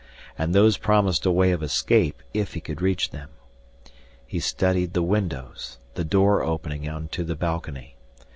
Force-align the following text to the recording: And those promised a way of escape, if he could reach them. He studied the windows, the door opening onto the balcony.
And 0.35 0.55
those 0.55 0.79
promised 0.79 1.27
a 1.27 1.31
way 1.31 1.51
of 1.51 1.61
escape, 1.61 2.23
if 2.33 2.55
he 2.55 2.59
could 2.59 2.81
reach 2.81 3.11
them. 3.11 3.29
He 4.25 4.39
studied 4.39 4.93
the 4.93 5.03
windows, 5.03 5.77
the 5.93 6.03
door 6.03 6.41
opening 6.41 6.89
onto 6.89 7.23
the 7.23 7.35
balcony. 7.35 7.97